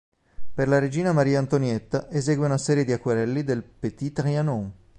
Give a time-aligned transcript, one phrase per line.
[0.55, 4.71] Per la regina Maria Antonietta, esegue una serie di acquerelli del Petit Trianon.